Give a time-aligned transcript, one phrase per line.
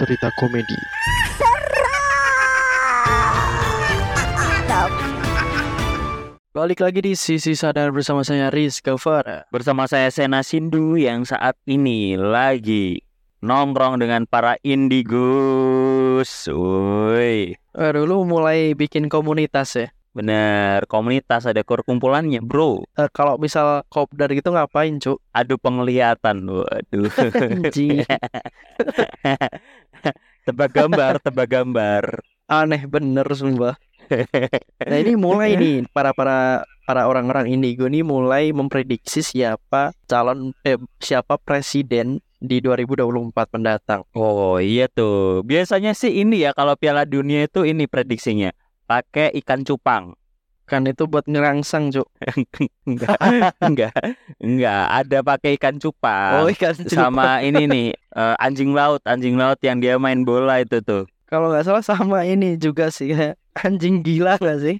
[0.00, 0.80] cerita komedi.
[6.50, 9.44] Balik lagi di Sisi Sadar bersama saya Rizka Farah.
[9.52, 13.04] Bersama saya Sena Sindu yang saat ini lagi
[13.44, 16.48] nongkrong dengan para indigos.
[16.48, 19.92] Woi, Aduh, lu mulai bikin komunitas ya?
[20.10, 22.82] bener komunitas ada kumpulannya bro.
[22.98, 25.22] Eh, kalau misal kopdar gitu ngapain, Cuk?
[25.30, 27.06] Adu penglihatan, waduh.
[30.50, 32.04] Tebak gambar, tebak gambar.
[32.50, 33.78] Aneh bener sumpah.
[34.82, 40.74] Nah ini mulai nih para para para orang-orang indigo nih mulai memprediksi siapa calon eh,
[40.98, 44.02] siapa presiden di 2024 mendatang.
[44.18, 45.46] Oh iya tuh.
[45.46, 48.50] Biasanya sih ini ya kalau Piala Dunia itu ini prediksinya
[48.90, 50.18] pakai ikan cupang.
[50.70, 52.06] Kan itu buat ngerangsang, Cuk.
[52.86, 53.18] enggak,
[53.58, 53.94] enggak,
[54.38, 54.84] enggak.
[55.02, 56.46] Ada pakai ikan cupang.
[56.46, 60.78] Oh, ikan sama ini nih eh, anjing laut, anjing laut yang dia main bola itu
[60.78, 61.10] tuh.
[61.26, 63.10] Kalau nggak salah sama ini juga sih
[63.58, 64.76] anjing gila nggak sih?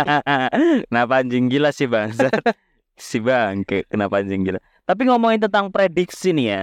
[0.88, 2.12] kenapa anjing gila sih bang?
[2.96, 4.60] si bangke, kenapa anjing gila?
[4.84, 6.60] Tapi ngomongin tentang prediksi nih ya,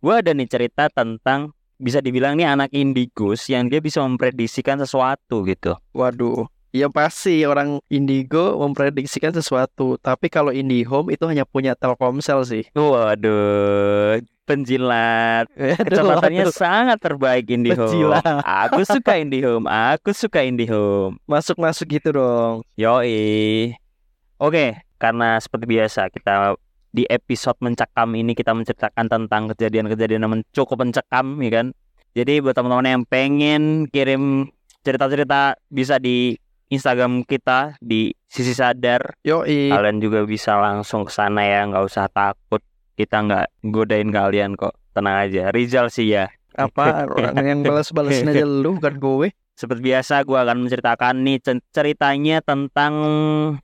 [0.00, 5.44] gue ada nih cerita tentang bisa dibilang nih anak indigus yang dia bisa memprediksikan sesuatu
[5.48, 5.76] gitu.
[5.96, 6.48] Waduh.
[6.72, 12.64] Ya pasti orang indigo memprediksikan sesuatu, tapi kalau IndiHome itu hanya punya Telkomsel sih.
[12.72, 15.52] Waduh, penjilat.
[15.84, 17.92] Kecepatannya sangat terbaik IndiHome.
[17.92, 18.24] Penjilat.
[18.40, 21.20] Aku suka IndiHome, aku suka IndiHome.
[21.28, 22.64] Masuk-masuk gitu dong.
[22.80, 23.76] Yoi.
[24.40, 26.56] Oke, karena seperti biasa kita
[26.88, 31.66] di episode mencekam ini kita menceritakan tentang kejadian-kejadian yang cukup mencekam ya kan.
[32.16, 34.48] Jadi buat teman-teman yang pengen kirim
[34.80, 36.40] cerita-cerita bisa di
[36.72, 39.20] Instagram kita di sisi sadar.
[39.20, 39.68] Yoi.
[39.68, 42.64] Kalian juga bisa langsung ke sana ya, nggak usah takut.
[42.96, 44.72] Kita nggak godain kalian kok.
[44.96, 45.52] Tenang aja.
[45.52, 46.32] Rizal sih ya.
[46.52, 49.28] Apa orang yang balas-balasin aja lu bukan gue.
[49.52, 52.92] Seperti biasa, gue akan menceritakan nih cer- ceritanya tentang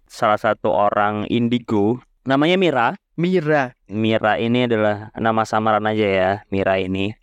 [0.05, 2.01] salah satu orang indigo.
[2.29, 2.89] Namanya Mira.
[3.19, 3.75] Mira.
[3.91, 7.18] Mira ini adalah nama samaran aja ya, Mira ini.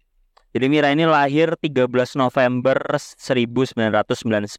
[0.56, 4.56] Jadi Mira ini lahir 13 November 1999.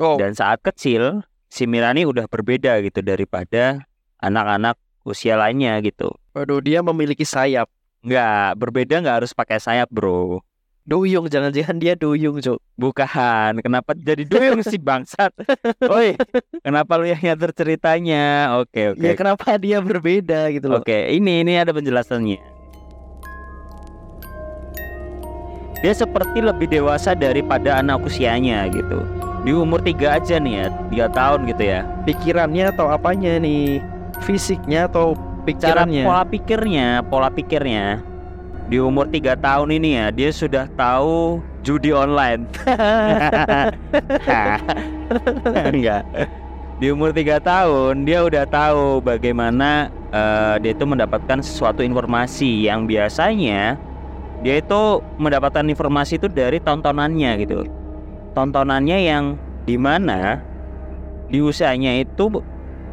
[0.00, 1.20] Oh, Dan saat kecil,
[1.52, 3.84] si Mira ini udah berbeda gitu daripada
[4.24, 6.08] anak-anak usia lainnya gitu.
[6.32, 7.68] waduh dia memiliki sayap.
[8.00, 10.40] Nggak, berbeda nggak harus pakai sayap bro.
[10.88, 12.60] Duyung, jangan-jangan dia duyung, Cuk.
[12.80, 15.32] Bukan, kenapa jadi duyung sih bangsat?
[15.92, 16.16] Oi,
[16.64, 18.56] kenapa lu yang ngatur ceritanya?
[18.64, 19.00] Oke, oke.
[19.00, 20.80] Ya kenapa dia berbeda gitu loh.
[20.80, 22.53] Oke, ini ini ada penjelasannya.
[25.84, 29.04] Dia seperti lebih dewasa daripada anak usianya gitu.
[29.44, 30.72] Di umur 3 aja nih ya,
[31.12, 31.84] 3 tahun gitu ya.
[32.08, 33.84] Pikirannya atau apanya nih?
[34.24, 36.04] Fisiknya atau Cara pikirannya?
[36.08, 38.00] pola pikirnya, pola pikirnya.
[38.72, 42.48] Di umur 3 tahun ini ya, dia sudah tahu judi online.
[45.68, 46.08] Enggak.
[46.80, 52.88] Di umur 3 tahun dia udah tahu bagaimana eh, dia itu mendapatkan sesuatu informasi yang
[52.88, 53.76] biasanya
[54.44, 57.64] dia itu mendapatkan informasi itu dari tontonannya gitu.
[58.36, 60.44] Tontonannya yang di mana
[61.32, 62.28] di usianya itu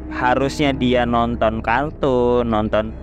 [0.08, 2.96] harusnya dia nonton kartun, nonton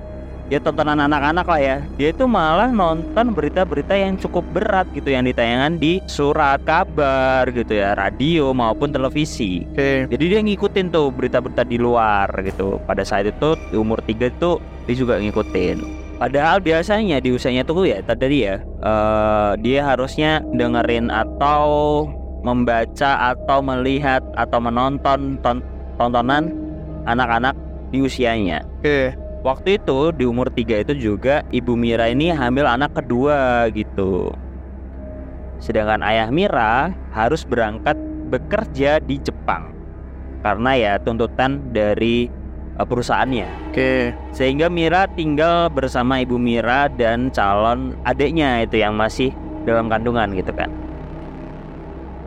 [0.49, 1.77] ya tontonan anak-anak lah ya.
[2.01, 7.77] Dia itu malah nonton berita-berita yang cukup berat gitu yang ditayangkan di surat kabar gitu
[7.77, 9.69] ya, radio maupun televisi.
[9.77, 10.09] Oke.
[10.09, 12.81] Jadi dia ngikutin tuh berita-berita di luar gitu.
[12.89, 14.57] Pada saat itu di umur 3 tuh
[14.89, 16.08] dia juga ngikutin.
[16.19, 22.05] Padahal biasanya di usianya tuh ya tadi ya eh, dia harusnya dengerin atau
[22.43, 25.65] membaca atau melihat atau menonton ton-
[25.95, 26.51] tontonan
[27.07, 27.55] anak-anak
[27.95, 28.67] di usianya.
[28.83, 29.15] Oke.
[29.47, 34.35] Waktu itu di umur 3 itu juga ibu Mira ini hamil anak kedua gitu.
[35.63, 37.95] Sedangkan ayah Mira harus berangkat
[38.29, 39.79] bekerja di Jepang
[40.43, 42.31] karena ya tuntutan dari
[42.85, 43.73] perusahaannya.
[43.73, 44.15] Oke.
[44.31, 49.35] Sehingga Mira tinggal bersama ibu Mira dan calon adiknya itu yang masih
[49.67, 50.71] dalam kandungan gitu kan.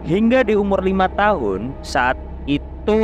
[0.02, 2.18] Hingga di umur lima tahun saat
[2.50, 3.00] itu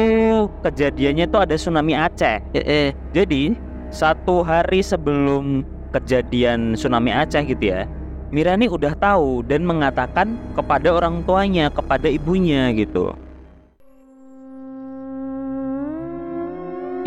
[0.66, 2.42] kejadiannya tuh ada tsunami Aceh.
[2.58, 2.88] Eh, eh.
[3.14, 3.54] Jadi
[3.94, 5.62] satu hari sebelum
[5.94, 7.86] kejadian tsunami Aceh gitu ya,
[8.28, 13.16] Mira ini udah tahu dan mengatakan kepada orang tuanya, kepada ibunya gitu.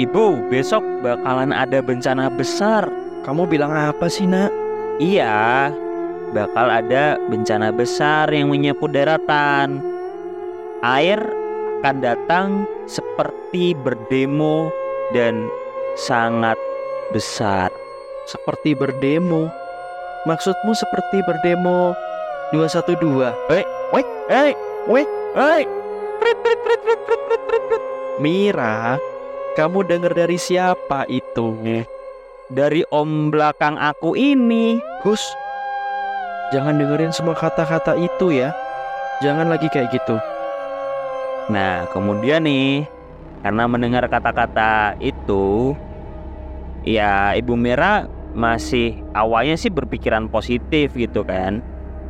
[0.01, 2.89] Ibu, besok bakalan ada bencana besar.
[3.29, 4.49] Kamu bilang apa sih, Nak?
[4.97, 5.69] Iya,
[6.33, 9.85] bakal ada bencana besar yang menyapu daratan.
[10.81, 11.21] Air
[11.85, 14.73] akan datang seperti berdemo
[15.13, 15.45] dan
[16.01, 16.57] sangat
[17.13, 17.69] besar.
[18.25, 19.53] Seperti berdemo.
[20.25, 21.93] Maksudmu seperti berdemo
[22.57, 23.37] 212.
[23.53, 24.53] Hei, wait, hei,
[24.89, 25.05] Weh,
[25.37, 25.69] hei.
[28.17, 28.97] Mira,
[29.59, 31.59] kamu dengar dari siapa itu?
[32.51, 34.79] Dari om belakang aku ini.
[35.03, 35.23] Hus,
[36.55, 38.55] jangan dengerin semua kata-kata itu ya.
[39.23, 40.17] Jangan lagi kayak gitu.
[41.51, 42.87] Nah, kemudian nih,
[43.43, 45.75] karena mendengar kata-kata itu,
[46.87, 51.59] ya Ibu Mira masih awalnya sih berpikiran positif gitu kan.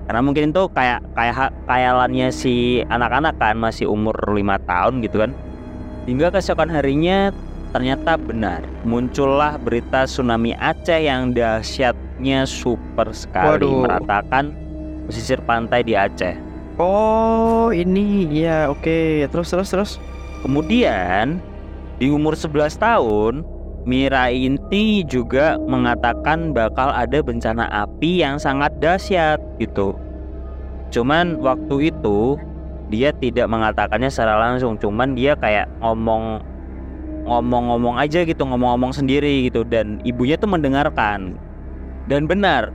[0.05, 5.33] Karena mungkin itu kayak kayak kayalannya si anak-anak kan masih umur lima tahun gitu kan.
[6.11, 7.31] Hingga keesokan harinya
[7.71, 13.87] ternyata benar muncullah berita tsunami Aceh yang dahsyatnya super sekali Waduh.
[13.87, 14.51] meratakan
[15.07, 16.35] pesisir pantai di Aceh.
[16.83, 19.31] Oh, ini ya oke.
[19.31, 19.93] Terus terus terus.
[20.43, 21.39] Kemudian
[22.03, 23.47] di umur 11 tahun
[23.87, 29.95] Mira Inti juga mengatakan bakal ada bencana api yang sangat dahsyat gitu.
[30.91, 32.35] Cuman waktu itu
[32.91, 36.43] dia tidak mengatakannya secara langsung, cuman dia kayak ngomong
[37.25, 41.39] ngomong-ngomong aja gitu, ngomong-ngomong sendiri gitu dan ibunya tuh mendengarkan.
[42.11, 42.75] Dan benar.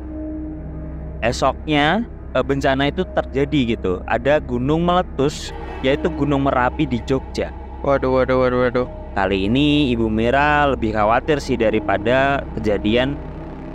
[1.19, 3.99] Esoknya eh, bencana itu terjadi gitu.
[4.07, 5.51] Ada gunung meletus
[5.83, 7.51] yaitu Gunung Merapi di Jogja.
[7.85, 8.87] Waduh, waduh, waduh, waduh.
[9.13, 13.19] Kali ini Ibu Mira lebih khawatir sih daripada kejadian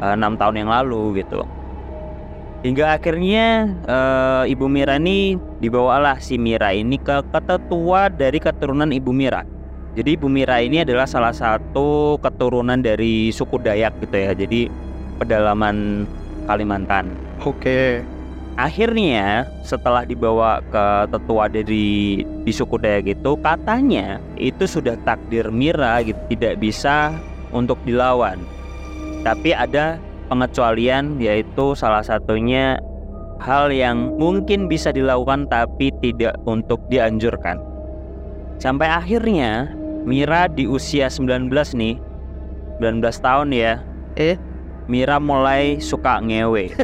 [0.01, 1.45] eh, enam tahun yang lalu gitu.
[2.61, 9.13] Hingga akhirnya eh, Ibu Mira ini dibawalah si Mira ini ke ketetua dari keturunan Ibu
[9.17, 9.49] Mira.
[9.97, 14.33] Jadi Ibu Mira ini adalah salah satu keturunan dari suku Dayak gitu ya.
[14.37, 14.69] Jadi
[15.17, 16.05] pedalaman
[16.45, 17.17] Kalimantan.
[17.49, 18.05] Oke.
[18.61, 26.05] Akhirnya setelah dibawa ke tetua dari di suku Dayak itu katanya itu sudah takdir Mira
[26.05, 27.17] gitu tidak bisa
[27.57, 28.37] untuk dilawan.
[29.25, 29.97] Tapi ada
[30.31, 32.79] pengecualian yaitu salah satunya
[33.43, 37.59] hal yang mungkin bisa dilakukan tapi tidak untuk dianjurkan.
[38.63, 42.01] Sampai akhirnya Mira di usia 19 nih
[42.81, 43.85] 19 tahun ya
[44.17, 44.41] Eh,
[44.89, 46.71] Mira mulai suka ngewe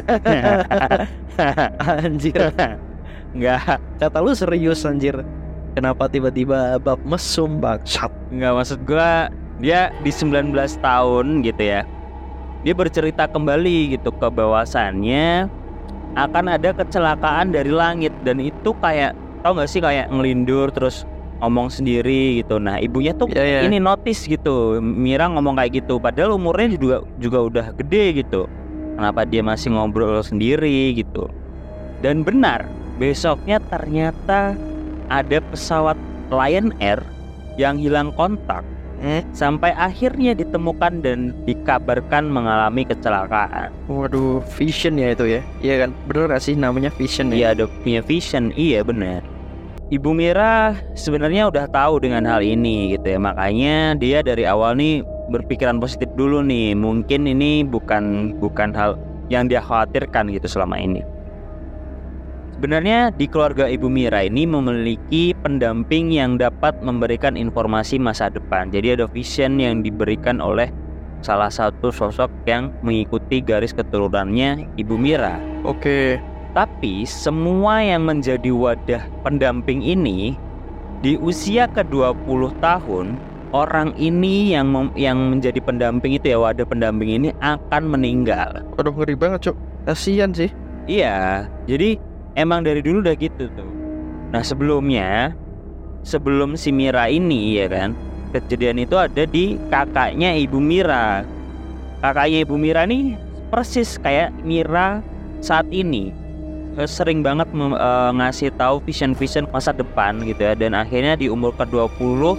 [2.05, 2.53] anjir.
[3.33, 5.25] Enggak Kata lu serius anjir.
[5.73, 8.09] Kenapa tiba-tiba bab mesum bangsat?
[8.33, 9.29] Nggak maksud gua
[9.61, 11.81] dia di 19 tahun gitu ya
[12.67, 15.47] dia bercerita kembali gitu ke bahwasannya
[16.19, 18.11] akan ada kecelakaan dari langit.
[18.27, 21.07] Dan itu kayak tau nggak sih kayak ngelindur terus
[21.39, 22.59] ngomong sendiri gitu.
[22.59, 23.59] Nah ibunya tuh Iya, iya.
[23.63, 25.95] ini notice gitu Mira ngomong kayak gitu.
[25.95, 28.51] Padahal umurnya juga juga udah gede gitu.
[28.99, 31.31] Kenapa dia masih ngobrol sendiri gitu.
[32.03, 32.67] Dan benar
[32.99, 34.59] besoknya ternyata
[35.07, 35.95] ada pesawat
[36.27, 36.99] Lion Air
[37.55, 38.67] yang hilang kontak
[39.31, 43.69] sampai akhirnya ditemukan dan dikabarkan mengalami kecelakaan.
[43.85, 45.41] waduh, vision ya itu ya.
[45.61, 45.89] Iya kan?
[46.09, 47.35] Bener gak sih namanya vision ya?
[47.35, 49.21] Iya ada punya vision, iya benar.
[49.87, 54.99] Ibu Mira sebenarnya udah tahu dengan hal ini gitu ya, makanya dia dari awal nih
[55.31, 56.75] berpikiran positif dulu nih.
[56.75, 58.99] Mungkin ini bukan bukan hal
[59.31, 61.03] yang dia khawatirkan gitu selama ini.
[62.57, 68.73] Sebenarnya di keluarga Ibu Mira ini memiliki pendamping yang dapat memberikan informasi masa depan.
[68.73, 70.73] Jadi ada vision yang diberikan oleh
[71.21, 75.37] salah satu sosok yang mengikuti garis keturunannya Ibu Mira.
[75.69, 76.17] Oke.
[76.57, 80.33] Tapi semua yang menjadi wadah pendamping ini
[81.05, 83.21] di usia ke-20 tahun
[83.53, 88.65] orang ini yang mem- yang menjadi pendamping itu ya wadah pendamping ini akan meninggal.
[88.81, 89.55] Waduh ngeri banget, Cuk.
[89.85, 90.49] Kasihan sih.
[90.89, 92.01] Iya, jadi
[92.37, 93.69] emang dari dulu udah gitu tuh.
[94.31, 95.33] Nah sebelumnya,
[96.05, 97.97] sebelum si Mira ini ya kan,
[98.31, 101.25] kejadian itu ada di kakaknya Ibu Mira.
[102.05, 103.17] Kakaknya Ibu Mira nih
[103.49, 105.01] persis kayak Mira
[105.41, 106.27] saat ini
[106.77, 111.49] Eh, sering banget eh, ngasih tahu vision-vision masa depan gitu ya dan akhirnya di umur
[111.57, 112.37] ke-20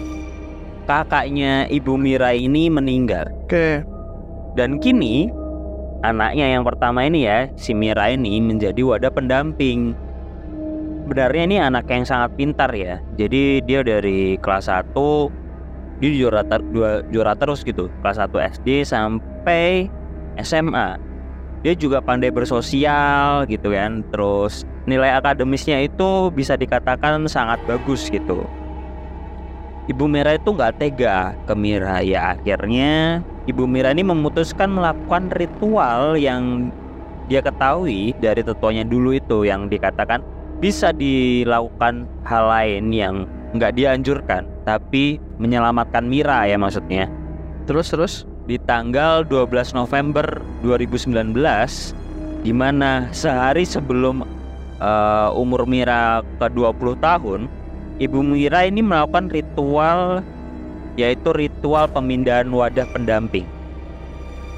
[0.87, 3.26] kakaknya Ibu Mira ini meninggal.
[3.45, 3.83] Oke.
[4.55, 5.26] Dan kini
[6.02, 9.97] anaknya yang pertama ini ya, si Mira ini menjadi wadah pendamping.
[11.09, 13.00] Sebenarnya ini anak yang sangat pintar ya.
[13.17, 15.33] Jadi dia dari kelas 1
[15.99, 16.69] dia juara ter-
[17.11, 17.88] juara terus gitu.
[18.05, 19.88] Kelas 1 SD sampai
[20.37, 21.00] SMA.
[21.64, 24.05] Dia juga pandai bersosial gitu kan.
[24.12, 28.45] Terus nilai akademisnya itu bisa dikatakan sangat bagus gitu.
[29.88, 36.21] Ibu Mira itu nggak tega ke Mira ya akhirnya Ibu Mira ini memutuskan melakukan ritual
[36.21, 36.68] yang
[37.28, 40.21] dia ketahui dari tetuanya dulu itu yang dikatakan
[40.61, 43.25] bisa dilakukan hal lain yang
[43.57, 47.09] nggak dianjurkan tapi menyelamatkan Mira ya maksudnya
[47.68, 48.14] Terus terus.
[48.49, 51.37] di tanggal 12 November 2019
[52.40, 54.25] di mana sehari sebelum
[54.80, 57.45] uh, umur Mira ke 20 tahun,
[57.99, 60.23] Ibu Mira ini melakukan ritual
[60.99, 63.47] yaitu ritual pemindahan wadah pendamping.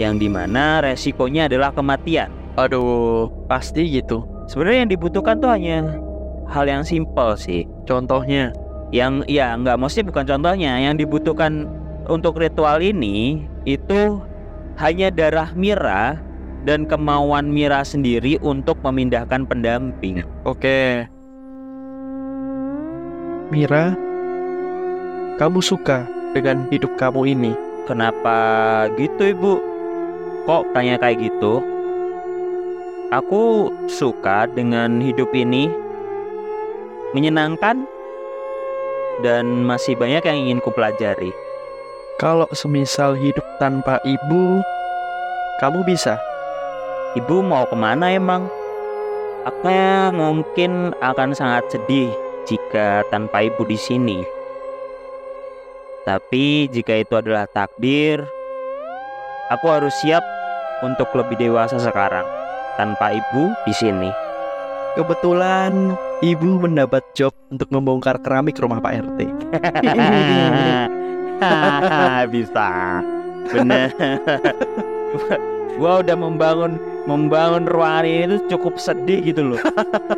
[0.00, 2.32] Yang di mana resikonya adalah kematian.
[2.56, 4.24] Aduh, pasti gitu.
[4.48, 6.00] Sebenarnya yang dibutuhkan tuh hanya
[6.48, 7.68] hal yang simpel sih.
[7.84, 8.52] Contohnya,
[8.90, 10.74] Yang ya nggak mesti bukan contohnya.
[10.82, 11.70] Yang dibutuhkan
[12.10, 14.18] untuk ritual ini itu
[14.82, 16.18] hanya darah Mira
[16.66, 20.26] dan kemauan Mira sendiri untuk memindahkan pendamping.
[20.42, 21.19] oke.
[23.50, 23.98] Mira,
[25.34, 26.06] kamu suka
[26.38, 27.50] dengan hidup kamu ini?
[27.82, 29.58] Kenapa gitu ibu?
[30.46, 31.58] Kok tanya kayak gitu?
[33.10, 35.66] Aku suka dengan hidup ini
[37.10, 37.82] Menyenangkan
[39.18, 41.34] Dan masih banyak yang ingin kupelajari
[42.22, 44.62] Kalau semisal hidup tanpa ibu,
[45.58, 46.22] kamu bisa?
[47.18, 48.46] Ibu mau ke mana emang?
[49.42, 49.74] Aku
[50.14, 54.18] mungkin akan sangat sedih jika tanpa ibu di sini.
[56.04, 58.24] Tapi jika itu adalah takdir,
[59.52, 60.24] aku harus siap
[60.80, 62.24] untuk lebih dewasa sekarang
[62.80, 64.10] tanpa ibu di sini.
[64.96, 65.94] Kebetulan
[66.24, 69.20] ibu mendapat job untuk membongkar keramik rumah Pak RT.
[72.34, 72.68] Bisa,
[73.54, 73.88] bener.
[75.78, 76.76] gua udah membangun
[77.08, 79.60] membangun ruangan ini tuh cukup sedih gitu loh.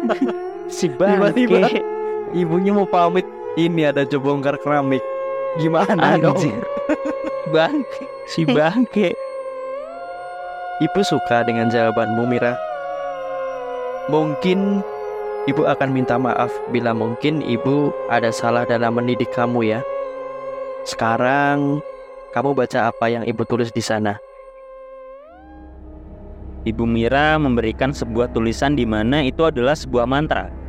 [0.73, 2.02] si Tiba-tiba bangke.
[2.33, 3.29] Ibunya mau pamit,
[3.61, 5.05] ini ada job bongkar keramik.
[5.61, 6.33] Gimana dong?
[6.33, 6.65] Anjir.
[7.53, 9.13] bangke, si bangke.
[10.81, 12.57] Ibu suka dengan jawabanmu Mira.
[14.09, 14.81] Mungkin
[15.45, 19.81] ibu akan minta maaf bila mungkin ibu ada salah dalam mendidik kamu ya.
[20.89, 21.85] Sekarang
[22.33, 24.17] kamu baca apa yang ibu tulis di sana.
[26.65, 30.62] Ibu Mira memberikan sebuah tulisan di mana itu adalah sebuah mantra.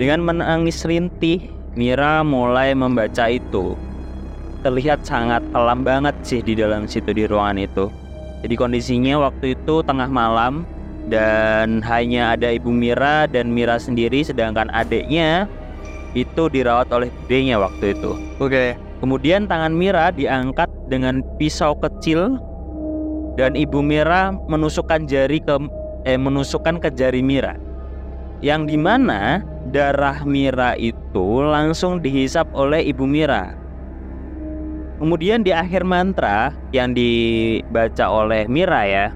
[0.00, 3.76] Dengan menangis rintih, Mira mulai membaca itu.
[4.64, 7.92] Terlihat sangat kelam banget sih di dalam situ di ruangan itu.
[8.40, 10.64] Jadi kondisinya waktu itu tengah malam
[11.12, 15.44] dan hanya ada Ibu Mira dan Mira sendiri sedangkan adiknya
[16.16, 18.16] itu dirawat oleh budenya waktu itu.
[18.40, 18.80] Oke.
[19.04, 22.40] Kemudian tangan Mira diangkat dengan pisau kecil
[23.36, 25.60] dan Ibu Mira menusukkan jari ke
[26.08, 27.52] eh menusukkan ke jari Mira.
[28.40, 33.52] Yang di mana darah Mira itu langsung dihisap oleh Ibu Mira.
[35.00, 39.06] Kemudian di akhir mantra yang dibaca oleh Mira ya,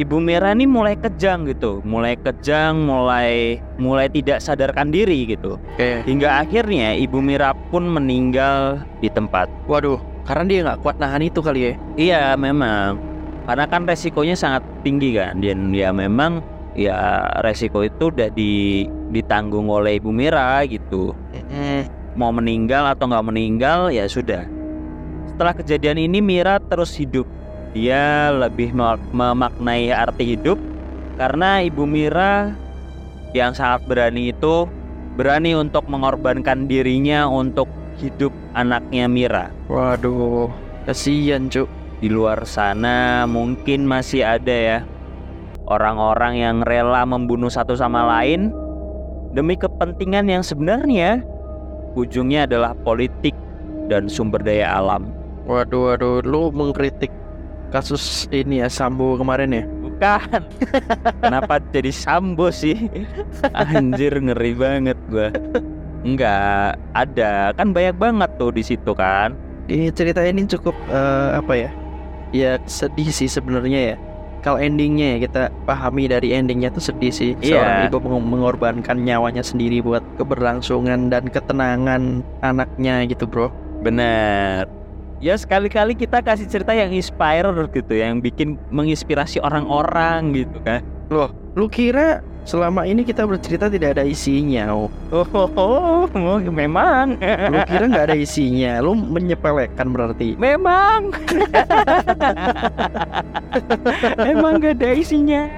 [0.00, 5.60] Ibu Mira ini mulai kejang gitu, mulai kejang, mulai mulai tidak sadarkan diri gitu.
[5.76, 6.04] Oke.
[6.08, 9.48] Hingga akhirnya Ibu Mira pun meninggal di tempat.
[9.68, 11.72] Waduh, karena dia nggak kuat nahan itu kali ya.
[11.96, 13.00] Iya memang
[13.42, 16.40] karena kan resikonya sangat tinggi kan dan ya memang
[16.72, 21.12] ya resiko itu udah di, ditanggung oleh Ibu Mira gitu.
[22.12, 24.44] Mau meninggal atau nggak meninggal ya sudah.
[25.32, 27.24] Setelah kejadian ini Mira terus hidup.
[27.72, 30.60] Dia lebih mem- memaknai arti hidup
[31.16, 32.52] karena Ibu Mira
[33.32, 34.68] yang sangat berani itu
[35.16, 37.64] berani untuk mengorbankan dirinya untuk
[37.96, 39.44] hidup anaknya Mira.
[39.72, 40.52] Waduh,
[40.84, 41.68] kasihan cuk.
[42.02, 44.78] di luar sana mungkin masih ada ya
[45.78, 48.52] orang-orang yang rela membunuh satu sama lain
[49.32, 51.24] demi kepentingan yang sebenarnya
[51.96, 53.32] ujungnya adalah politik
[53.88, 55.12] dan sumber daya alam.
[55.48, 57.10] Waduh, waduh, lu mengkritik
[57.74, 59.64] kasus ini ya Sambo kemarin ya?
[59.82, 60.40] Bukan.
[61.24, 62.90] Kenapa jadi sambo sih?
[63.54, 65.30] Anjir ngeri banget gua.
[66.02, 67.54] Enggak, ada.
[67.54, 69.38] Kan banyak banget tuh di situ kan.
[69.70, 71.70] Ini cerita ini cukup eh, apa ya?
[72.34, 73.96] Ya sedih sih sebenarnya ya.
[74.42, 77.38] Kalau endingnya ya kita pahami dari endingnya tuh sedih sih.
[77.38, 77.62] Iya.
[77.62, 83.54] Seorang ibu meng- mengorbankan nyawanya sendiri buat keberlangsungan dan ketenangan anaknya gitu bro.
[83.86, 84.66] Bener.
[85.22, 90.82] Ya sekali-kali kita kasih cerita yang inspire gitu, yang bikin menginspirasi orang-orang gitu kan.
[91.54, 94.74] Lu kira selama ini kita bercerita tidak ada isinya?
[94.74, 97.16] Oh, Oh, oh, oh, memang.
[97.22, 98.80] lu kira nggak ada isinya?
[98.82, 100.34] Lu menyepelekan berarti?
[100.40, 101.12] memang.
[104.32, 105.48] Emang gak ada isinya.